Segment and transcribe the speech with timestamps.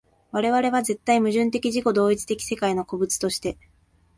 [0.31, 3.59] 我々は絶対矛盾的自己同一的世界の個物として、